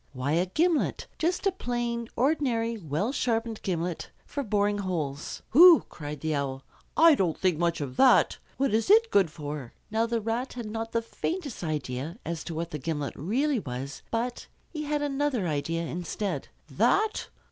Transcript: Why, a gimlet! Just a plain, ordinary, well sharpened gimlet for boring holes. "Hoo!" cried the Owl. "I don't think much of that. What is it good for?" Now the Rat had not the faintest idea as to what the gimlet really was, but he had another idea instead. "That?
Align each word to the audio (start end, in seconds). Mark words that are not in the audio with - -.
Why, 0.13 0.31
a 0.31 0.47
gimlet! 0.47 1.05
Just 1.19 1.45
a 1.45 1.51
plain, 1.51 2.09
ordinary, 2.15 2.75
well 2.75 3.11
sharpened 3.11 3.61
gimlet 3.61 4.09
for 4.25 4.41
boring 4.41 4.79
holes. 4.79 5.43
"Hoo!" 5.51 5.85
cried 5.89 6.21
the 6.21 6.33
Owl. 6.33 6.63
"I 6.97 7.13
don't 7.13 7.37
think 7.37 7.59
much 7.59 7.81
of 7.81 7.97
that. 7.97 8.39
What 8.57 8.73
is 8.73 8.89
it 8.89 9.11
good 9.11 9.29
for?" 9.29 9.73
Now 9.91 10.07
the 10.07 10.19
Rat 10.19 10.53
had 10.53 10.65
not 10.65 10.91
the 10.91 11.03
faintest 11.03 11.63
idea 11.63 12.17
as 12.25 12.43
to 12.45 12.55
what 12.55 12.71
the 12.71 12.79
gimlet 12.79 13.13
really 13.15 13.59
was, 13.59 14.01
but 14.09 14.47
he 14.71 14.85
had 14.85 15.03
another 15.03 15.47
idea 15.47 15.85
instead. 15.85 16.47
"That? 16.67 17.27